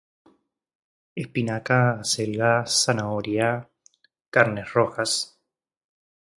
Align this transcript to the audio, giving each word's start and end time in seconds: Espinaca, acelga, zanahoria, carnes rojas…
Espinaca, 1.23 1.77
acelga, 2.05 2.49
zanahoria, 2.79 3.53
carnes 4.39 4.77
rojas… 4.81 5.17